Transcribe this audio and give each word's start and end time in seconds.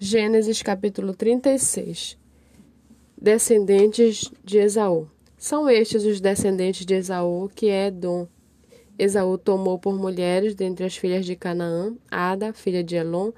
Gênesis 0.00 0.62
capítulo 0.62 1.12
36 1.12 2.16
Descendentes 3.20 4.30
de 4.44 4.58
Esaú 4.58 5.08
São 5.36 5.68
estes 5.68 6.04
os 6.04 6.20
descendentes 6.20 6.86
de 6.86 6.94
Esaú, 6.94 7.50
que 7.52 7.68
é 7.68 7.88
Edom. 7.88 8.28
Esaú 8.96 9.36
tomou 9.36 9.76
por 9.76 9.98
mulheres 9.98 10.54
dentre 10.54 10.86
as 10.86 10.96
filhas 10.96 11.26
de 11.26 11.34
Canaã, 11.34 11.96
Ada, 12.08 12.52
filha 12.52 12.84
de 12.84 12.94
Elon, 12.94 13.32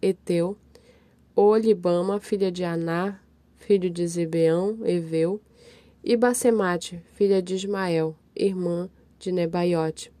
Eteu, 0.00 0.56
Olibama, 1.34 2.20
filha 2.20 2.52
de 2.52 2.62
Aná, 2.62 3.18
filho 3.56 3.90
de 3.90 4.06
Zibeão, 4.06 4.78
Eveu, 4.84 5.40
e 6.04 6.16
Basemate, 6.16 7.02
filha 7.14 7.42
de 7.42 7.56
Ismael, 7.56 8.14
irmã 8.36 8.88
de 9.18 9.32
Nebaiote. 9.32 10.12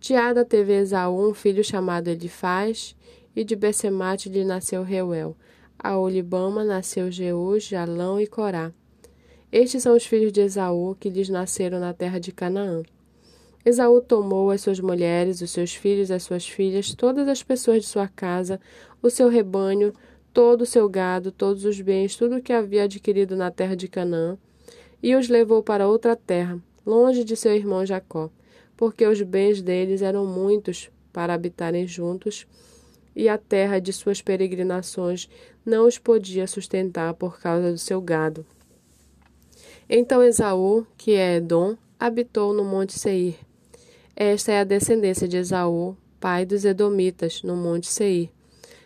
De 0.00 0.14
Ada 0.14 0.42
teve 0.42 0.72
Esaú 0.72 1.28
um 1.28 1.34
filho 1.34 1.62
chamado 1.62 2.08
Elifaz, 2.08 2.96
e 3.34 3.44
de 3.44 3.56
Bessemate 3.56 4.28
lhe 4.28 4.44
nasceu 4.44 4.82
Reuel. 4.82 5.36
A 5.78 5.98
Olibama 5.98 6.64
nasceu 6.64 7.10
Jeus, 7.10 7.64
Jalão 7.64 8.20
e 8.20 8.26
Corá. 8.26 8.72
Estes 9.50 9.82
são 9.82 9.96
os 9.96 10.04
filhos 10.04 10.32
de 10.32 10.40
Esaú, 10.40 10.96
que 10.98 11.08
lhes 11.08 11.28
nasceram 11.28 11.78
na 11.78 11.92
terra 11.92 12.18
de 12.18 12.32
Canaã. 12.32 12.82
Esaú 13.64 14.00
tomou 14.00 14.50
as 14.50 14.60
suas 14.60 14.78
mulheres, 14.78 15.40
os 15.40 15.50
seus 15.50 15.74
filhos, 15.74 16.10
as 16.10 16.22
suas 16.22 16.46
filhas, 16.46 16.94
todas 16.94 17.26
as 17.28 17.42
pessoas 17.42 17.82
de 17.82 17.88
sua 17.88 18.06
casa, 18.06 18.60
o 19.02 19.08
seu 19.08 19.28
rebanho, 19.28 19.92
todo 20.34 20.62
o 20.62 20.66
seu 20.66 20.88
gado, 20.88 21.32
todos 21.32 21.64
os 21.64 21.80
bens, 21.80 22.16
tudo 22.16 22.36
o 22.36 22.42
que 22.42 22.52
havia 22.52 22.84
adquirido 22.84 23.36
na 23.36 23.50
terra 23.50 23.74
de 23.74 23.88
Canaã, 23.88 24.36
e 25.02 25.14
os 25.14 25.28
levou 25.28 25.62
para 25.62 25.88
outra 25.88 26.14
terra, 26.14 26.58
longe 26.84 27.24
de 27.24 27.36
seu 27.36 27.54
irmão 27.54 27.86
Jacó, 27.86 28.30
porque 28.76 29.06
os 29.06 29.22
bens 29.22 29.62
deles 29.62 30.02
eram 30.02 30.26
muitos 30.26 30.90
para 31.12 31.32
habitarem 31.32 31.86
juntos 31.86 32.46
e 33.14 33.28
a 33.28 33.38
terra 33.38 33.78
de 33.78 33.92
suas 33.92 34.20
peregrinações 34.20 35.28
não 35.64 35.86
os 35.86 35.98
podia 35.98 36.46
sustentar 36.46 37.14
por 37.14 37.38
causa 37.40 37.72
do 37.72 37.78
seu 37.78 38.00
gado. 38.00 38.44
Então 39.88 40.22
Esaú, 40.22 40.86
que 40.96 41.12
é 41.12 41.36
Edom, 41.36 41.76
habitou 41.98 42.52
no 42.52 42.64
monte 42.64 42.98
Seir. 42.98 43.36
Esta 44.16 44.52
é 44.52 44.60
a 44.60 44.64
descendência 44.64 45.28
de 45.28 45.36
Esaú, 45.36 45.96
pai 46.20 46.46
dos 46.46 46.64
Edomitas, 46.64 47.42
no 47.42 47.56
monte 47.56 47.86
Seir. 47.86 48.30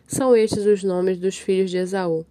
São 0.07 0.35
estes 0.35 0.65
os 0.65 0.83
nomes 0.83 1.19
dos 1.19 1.39
filhos 1.39 1.71
de 1.71 1.77
Esaú. 1.77 2.25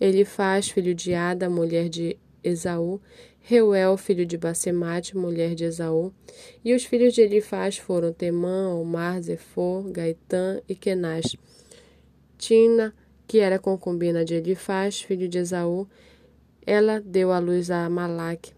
Elifaz, 0.00 0.68
filho 0.68 0.94
de 0.94 1.14
Ada, 1.14 1.48
mulher 1.48 1.88
de 1.88 2.16
Esaú, 2.42 3.00
Reuel, 3.42 3.96
filho 3.96 4.24
de 4.24 4.36
Basemate, 4.36 5.16
mulher 5.16 5.54
de 5.54 5.64
Esaú, 5.64 6.12
e 6.64 6.74
os 6.74 6.84
filhos 6.84 7.14
de 7.14 7.22
Elifaz 7.22 7.78
foram 7.78 8.12
Temã, 8.12 8.74
Omar, 8.74 9.20
Zefor, 9.20 9.90
Gaitã 9.90 10.60
e 10.68 10.74
Kenaz. 10.74 11.36
Tina, 12.38 12.94
que 13.26 13.38
era 13.38 13.58
concubina 13.58 14.24
de 14.24 14.34
Elifaz, 14.34 15.00
filho 15.00 15.28
de 15.28 15.38
Esaú, 15.38 15.88
ela 16.66 17.00
deu 17.00 17.32
à 17.32 17.38
luz 17.38 17.70
a 17.70 17.88
Malaque. 17.88 18.52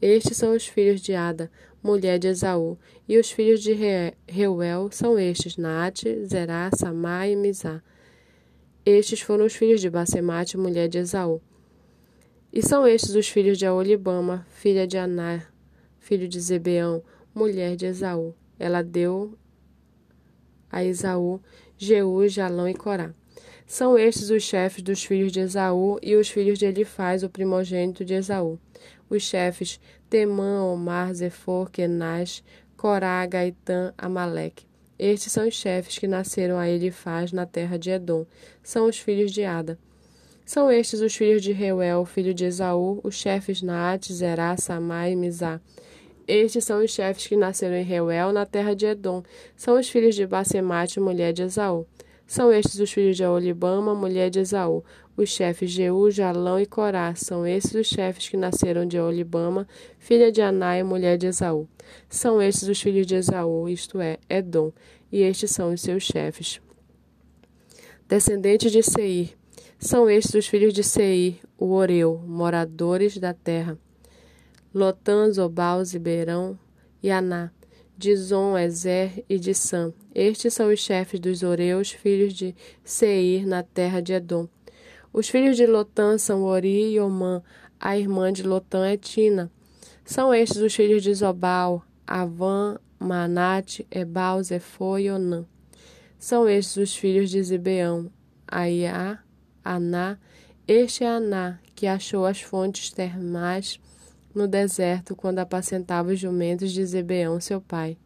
Estes 0.00 0.36
são 0.36 0.54
os 0.54 0.66
filhos 0.66 1.00
de 1.00 1.14
Ada, 1.14 1.50
mulher 1.82 2.18
de 2.18 2.28
Esaú, 2.28 2.76
e 3.08 3.18
os 3.18 3.30
filhos 3.30 3.62
de 3.62 3.72
Reuel 4.26 4.90
são 4.90 5.18
estes, 5.18 5.56
Naate, 5.56 6.26
Zerá, 6.26 6.70
Samá 6.74 7.28
e 7.28 7.36
Mizá. 7.36 7.80
Estes 8.84 9.20
foram 9.20 9.46
os 9.46 9.54
filhos 9.54 9.80
de 9.80 9.88
Basemate, 9.88 10.58
mulher 10.58 10.88
de 10.88 10.98
Esaú. 10.98 11.40
E 12.52 12.62
são 12.62 12.86
estes 12.86 13.14
os 13.14 13.28
filhos 13.28 13.56
de 13.56 13.64
Aolibama, 13.64 14.46
filha 14.50 14.86
de 14.86 14.98
Aná, 14.98 15.46
filho 15.98 16.28
de 16.28 16.38
Zebeão, 16.38 17.02
mulher 17.34 17.76
de 17.76 17.86
Esaú. 17.86 18.34
Ela 18.58 18.82
deu 18.82 19.38
a 20.70 20.84
Esaú 20.84 21.40
Jeú, 21.78 22.28
Jalão 22.28 22.68
e 22.68 22.74
Corá. 22.74 23.14
São 23.66 23.98
estes 23.98 24.28
os 24.28 24.42
chefes 24.42 24.82
dos 24.82 25.02
filhos 25.02 25.32
de 25.32 25.40
Esaú 25.40 25.98
e 26.02 26.14
os 26.14 26.28
filhos 26.28 26.58
de 26.58 26.66
Elifaz, 26.66 27.22
o 27.22 27.30
primogênito 27.30 28.04
de 28.04 28.12
Esaú. 28.12 28.58
Os 29.08 29.22
chefes 29.22 29.80
Temã, 30.10 30.62
Omar, 30.62 31.14
Zefor, 31.14 31.70
Kenaz, 31.70 32.44
Corá, 32.76 33.24
Gaitã, 33.24 33.94
Amaleque. 33.96 34.66
Estes 34.98 35.32
são 35.32 35.48
os 35.48 35.54
chefes 35.54 35.98
que 35.98 36.06
nasceram 36.06 36.58
a 36.58 36.68
Elifaz 36.68 37.32
na 37.32 37.46
terra 37.46 37.78
de 37.78 37.90
Edom. 37.90 38.26
São 38.62 38.86
os 38.86 38.98
filhos 38.98 39.32
de 39.32 39.42
Ada. 39.42 39.78
São 40.44 40.70
estes 40.70 41.00
os 41.00 41.14
filhos 41.14 41.42
de 41.42 41.52
Reuel, 41.52 42.04
filho 42.04 42.34
de 42.34 42.44
Esaú, 42.44 43.00
os 43.02 43.14
chefes 43.14 43.62
Naate, 43.62 44.12
Zerá, 44.12 44.56
Samá 44.56 45.08
e 45.08 45.16
Mizá. 45.16 45.60
Estes 46.26 46.64
são 46.64 46.82
os 46.82 46.90
chefes 46.90 47.26
que 47.26 47.36
nasceram 47.36 47.76
em 47.76 47.84
Reuel, 47.84 48.32
na 48.32 48.46
terra 48.46 48.74
de 48.74 48.86
Edom. 48.86 49.22
São 49.56 49.78
os 49.78 49.88
filhos 49.88 50.14
de 50.14 50.26
Basemate, 50.26 51.00
mulher 51.00 51.32
de 51.32 51.42
Esaú. 51.42 51.86
São 52.26 52.52
estes 52.52 52.78
os 52.80 52.92
filhos 52.92 53.16
de 53.16 53.24
Olibama, 53.24 53.94
mulher 53.94 54.30
de 54.30 54.40
Esaú. 54.40 54.84
Os 55.16 55.28
chefes 55.28 55.70
Jeú, 55.70 56.10
Jalão 56.10 56.58
e 56.58 56.64
Corá. 56.64 57.14
São 57.14 57.46
estes 57.46 57.74
os 57.74 57.86
chefes 57.86 58.28
que 58.28 58.36
nasceram 58.36 58.86
de 58.86 58.98
Olibama, 58.98 59.66
filha 59.98 60.32
de 60.32 60.40
Anai, 60.40 60.82
mulher 60.82 61.18
de 61.18 61.26
Esaú. 61.26 61.68
São 62.08 62.40
estes 62.40 62.68
os 62.68 62.80
filhos 62.80 63.06
de 63.06 63.16
Esaú, 63.16 63.68
isto 63.68 64.00
é, 64.00 64.18
Edom. 64.30 64.72
E 65.10 65.20
estes 65.22 65.50
são 65.50 65.72
os 65.72 65.80
seus 65.82 66.04
chefes. 66.04 66.60
Descendentes 68.08 68.72
de 68.72 68.82
Seir. 68.82 69.41
São 69.84 70.08
estes 70.08 70.34
os 70.34 70.46
filhos 70.46 70.72
de 70.72 70.84
Seir, 70.84 71.40
o 71.58 71.72
Oreu, 71.72 72.22
moradores 72.24 73.18
da 73.18 73.34
terra. 73.34 73.76
Lotã, 74.72 75.28
Zobal, 75.28 75.84
Zibeirão 75.84 76.56
e 77.02 77.10
Aná, 77.10 77.50
Dizon, 77.98 78.56
Ezer 78.56 79.24
e 79.28 79.40
Dissã. 79.40 79.92
Estes 80.14 80.54
são 80.54 80.72
os 80.72 80.78
chefes 80.78 81.18
dos 81.18 81.42
Oreus, 81.42 81.90
filhos 81.90 82.32
de 82.32 82.54
Seir, 82.84 83.44
na 83.44 83.64
terra 83.64 84.00
de 84.00 84.12
Edom. 84.12 84.46
Os 85.12 85.28
filhos 85.28 85.56
de 85.56 85.66
Lotã 85.66 86.16
são 86.16 86.44
Ori 86.44 86.92
e 86.92 87.00
Omã. 87.00 87.42
A 87.80 87.98
irmã 87.98 88.32
de 88.32 88.44
Lotã 88.44 88.86
é 88.86 88.96
Tina. 88.96 89.50
São 90.04 90.32
estes 90.32 90.58
os 90.58 90.72
filhos 90.72 91.02
de 91.02 91.12
Zobal, 91.12 91.82
Avã, 92.06 92.78
Manate, 93.00 93.84
Ebal, 93.90 94.44
Zefô 94.44 94.96
e 94.96 95.10
Onã. 95.10 95.44
São 96.20 96.48
estes 96.48 96.76
os 96.76 96.96
filhos 96.96 97.28
de 97.30 97.42
Zibeão, 97.42 98.08
Aiá, 98.46 99.21
Aná, 99.64 100.18
este 100.66 101.04
é 101.04 101.08
Aná, 101.08 101.58
que 101.74 101.86
achou 101.86 102.24
as 102.24 102.40
fontes 102.40 102.90
termais 102.90 103.80
no 104.34 104.46
deserto 104.48 105.14
quando 105.14 105.38
apacentava 105.38 106.12
os 106.12 106.18
jumentos 106.18 106.72
de 106.72 106.84
Zebeão, 106.84 107.40
seu 107.40 107.60
pai. 107.60 107.96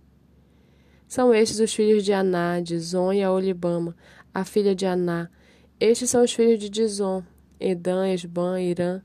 São 1.06 1.33
estes 1.33 1.61
os 1.61 1.72
filhos 1.72 2.05
de 2.05 2.12
Aná, 2.12 2.61
de 2.61 2.78
Zon 2.78 3.12
e 3.12 3.22
Aolibama, 3.22 3.97
a 4.34 4.45
filha 4.45 4.75
de 4.75 4.87
Aná. 4.87 5.31
Estes 5.78 6.11
são 6.11 6.25
os 6.25 6.33
filhos 6.33 6.59
de 6.59 6.69
Dizon, 6.69 7.22
Edã, 7.61 8.09
Esban, 8.09 8.61
Irã 8.61 9.00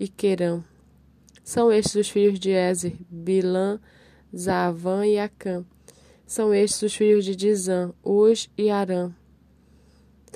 e 0.00 0.08
Querã. 0.08 0.62
São 1.44 1.70
estes 1.70 1.94
os 1.94 2.10
filhos 2.10 2.38
de 2.40 2.50
Ezer, 2.50 2.96
Bilã, 3.08 3.78
Zavã 4.36 5.06
e 5.06 5.18
Acã. 5.18 5.64
São 6.26 6.52
estes 6.52 6.82
os 6.82 6.94
filhos 6.94 7.24
de 7.24 7.34
Dizã, 7.36 7.92
Uz 8.04 8.50
e 8.58 8.68
Arã. 8.68 9.12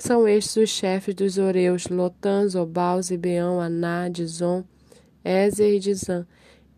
São 0.05 0.27
estes 0.27 0.57
os 0.57 0.69
chefes 0.69 1.15
dos 1.15 1.37
Oreus, 1.37 1.87
Lotã, 1.87 2.45
Zobal, 2.45 3.01
Zibeão, 3.01 3.61
Aná, 3.61 4.09
Dizon, 4.09 4.65
Ezer 5.23 5.75
e 5.75 5.79
Dizã. 5.79 6.27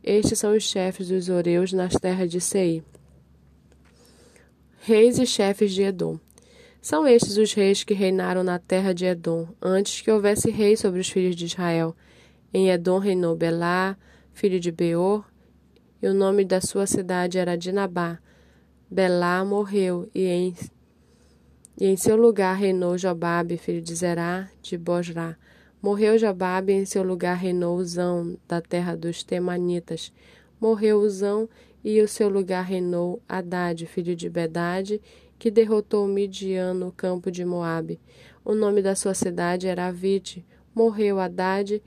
Estes 0.04 0.38
são 0.38 0.56
os 0.56 0.62
chefes 0.62 1.08
dos 1.08 1.28
Oreus 1.28 1.74
nas 1.74 1.96
terras 1.96 2.30
de 2.30 2.40
Sei. 2.40 2.84
Reis 4.80 5.18
e 5.18 5.26
chefes 5.26 5.74
de 5.74 5.82
Edom. 5.82 6.20
São 6.80 7.08
estes 7.08 7.36
os 7.38 7.52
reis 7.52 7.84
que 7.84 7.96
reinaram 7.96 8.44
na 8.44 8.60
terra 8.60 8.94
de 8.94 9.06
Edom, 9.06 9.48
antes 9.60 10.02
que 10.02 10.12
houvesse 10.12 10.52
rei 10.52 10.78
sobre 10.78 11.00
os 11.00 11.10
filhos 11.10 11.36
de 11.36 11.46
Israel. 11.46 11.96
Em 12.54 12.70
Edom 12.70 13.00
reinou 13.00 13.36
Belá, 13.36 13.98
filho 14.34 14.60
de 14.60 14.72
Beor, 14.72 15.26
e 16.00 16.08
o 16.08 16.14
nome 16.14 16.46
da 16.46 16.62
sua 16.62 16.86
cidade 16.86 17.40
era 17.40 17.58
Dinabá. 17.58 18.20
Belá 18.88 19.44
morreu, 19.44 20.08
e 20.14 20.28
em 20.28 20.56
e 21.78 21.88
em 21.88 21.98
seu 21.98 22.16
lugar 22.16 22.56
reinou 22.56 22.98
Jobabe, 22.98 23.58
filho 23.58 23.82
de 23.82 23.94
Zerá, 23.94 24.50
de 24.62 24.78
Bosra. 24.78 25.38
Morreu 25.82 26.18
Jobabe, 26.18 26.72
e 26.72 26.78
em 26.78 26.86
seu 26.86 27.04
lugar 27.04 27.36
reinou 27.36 27.78
Uzão, 27.78 28.38
da 28.48 28.62
terra 28.62 28.96
dos 28.96 29.24
Temanitas. 29.24 30.14
Morreu 30.60 31.00
Uzão, 31.00 31.50
e 31.84 32.00
em 32.00 32.08
seu 32.08 32.30
lugar 32.30 32.64
reinou 32.64 33.22
Haddad, 33.28 33.86
filho 33.86 34.16
de 34.16 34.30
Bedade, 34.30 35.02
que 35.38 35.52
derrotou 35.52 36.08
Midian 36.08 36.74
no 36.74 36.92
campo 36.94 37.30
de 37.30 37.44
Moabe. 37.44 38.00
O 38.44 38.54
nome 38.54 38.82
da 38.82 38.96
sua 38.96 39.14
cidade 39.14 39.68
era 39.68 39.88
Avite. 39.88 40.46
Morreu 40.74 41.20
Haddad, 41.20 41.84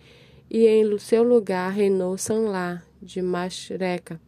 e 0.51 0.67
em 0.67 0.99
seu 0.99 1.23
lugar 1.23 1.73
reinou 1.73 2.17
Sanlá, 2.19 2.83
de 3.01 3.23
Masreca. 3.23 4.21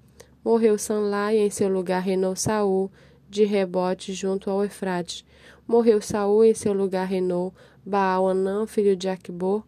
Morreu 0.42 0.78
Sanlá, 0.78 1.34
e 1.34 1.38
em 1.38 1.50
seu 1.50 1.68
lugar 1.68 2.00
reinou 2.00 2.34
Saul, 2.34 2.90
de 3.30 3.44
rebote 3.44 4.12
junto 4.12 4.50
ao 4.50 4.64
Eufrates. 4.64 5.24
Morreu 5.66 6.02
Saul 6.02 6.44
em 6.44 6.52
seu 6.52 6.72
lugar 6.72 7.06
reinou 7.06 7.54
Baal-Anã, 7.86 8.66
filho 8.66 8.96
de 8.96 9.08
Aquibor. 9.08 9.64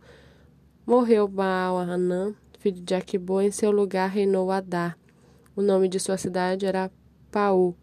Morreu 0.84 1.28
Baal-Anã, 1.28 2.34
filho 2.58 2.82
de 2.82 2.94
Aquibor, 2.94 3.42
em 3.42 3.52
seu 3.52 3.70
lugar 3.70 4.10
reinou 4.10 4.50
Adar. 4.50 4.98
O 5.54 5.62
nome 5.62 5.88
de 5.88 6.00
sua 6.00 6.16
cidade 6.16 6.66
era 6.66 6.90
Paú, 7.30 7.76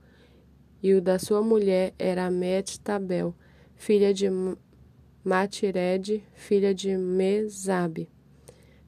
e 0.83 0.93
o 0.93 1.01
da 1.01 1.17
sua 1.17 1.41
mulher 1.41 1.93
era 1.97 2.29
Met-Tabel, 2.29 3.33
filha 3.75 4.13
de 4.13 4.27
Matired, 5.23 6.23
filha 6.33 6.73
de 6.73 6.97
Mesabe. 6.97 8.09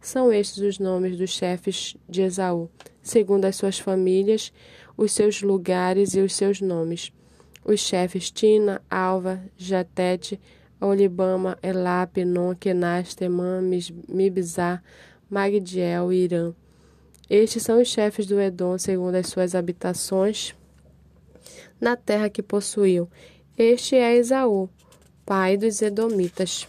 São 0.01 0.33
estes 0.33 0.63
os 0.63 0.79
nomes 0.79 1.17
dos 1.17 1.29
chefes 1.29 1.95
de 2.09 2.23
Esaú, 2.23 2.69
segundo 3.03 3.45
as 3.45 3.55
suas 3.55 3.77
famílias, 3.77 4.51
os 5.01 5.13
seus 5.13 5.41
lugares 5.41 6.13
e 6.13 6.19
os 6.19 6.35
seus 6.35 6.61
nomes. 6.61 7.11
Os 7.65 7.79
chefes 7.79 8.29
Tina, 8.29 8.81
Alva, 8.87 9.41
Jatete, 9.57 10.39
Olibama, 10.79 11.57
Elap, 11.63 12.23
Non, 12.23 12.53
Kenas, 12.53 13.15
Temã, 13.15 13.61
Mibzar, 14.07 14.83
Magdiel 15.27 16.13
e 16.13 16.23
Irã. 16.23 16.53
Estes 17.27 17.63
são 17.63 17.81
os 17.81 17.87
chefes 17.87 18.27
do 18.27 18.39
Edom, 18.39 18.77
segundo 18.77 19.15
as 19.15 19.27
suas 19.27 19.55
habitações 19.55 20.53
na 21.79 21.95
terra 21.95 22.29
que 22.29 22.43
possuiu. 22.43 23.09
Este 23.57 23.95
é 23.95 24.15
Esaú, 24.15 24.69
pai 25.25 25.57
dos 25.57 25.81
Edomitas. 25.81 26.67